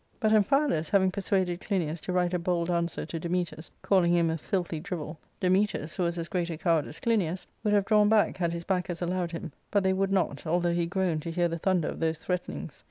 But 0.19 0.31
Amphialus 0.31 0.89
having 0.89 1.11
persuaded 1.11 1.61
Clinias 1.61 1.99
to 2.01 2.11
write 2.11 2.33
a 2.33 2.39
bold 2.39 2.71
answer 2.71 3.05
to 3.05 3.19
Dametas, 3.19 3.69
calling 3.83 4.11
him 4.15 4.31
a" 4.31 4.37
filthy 4.39 4.79
drivel," 4.79 5.19
Dametas, 5.39 5.95
who 5.95 6.01
was 6.01 6.17
as 6.17 6.27
great 6.27 6.49
a 6.49 6.57
coward 6.57 6.87
as 6.87 6.99
Clinias, 6.99 7.45
would 7.63 7.73
have 7.75 7.85
drawn 7.85 8.09
back 8.09 8.37
had 8.37 8.51
his 8.51 8.63
backers 8.63 9.03
allowed 9.03 9.31
him, 9.31 9.51
but 9.69 9.83
they 9.83 9.93
would 9.93 10.11
not, 10.11 10.43
al 10.43 10.59
though 10.59 10.73
he 10.73 10.87
groaned 10.87 11.21
to 11.21 11.29
hear 11.31 11.47
the 11.47 11.59
thunder 11.59 11.87
of 11.87 11.99
those 11.99 12.17
threaten 12.17 12.61
ings. 12.61 12.79